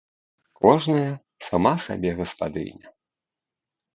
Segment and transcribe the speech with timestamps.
[0.61, 1.09] Кожная
[1.49, 2.87] сама сабе гаспадыня.